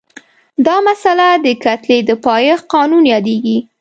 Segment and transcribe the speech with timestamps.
[0.65, 3.57] دا مسئله د کتلې د پایښت قانون یادیږي.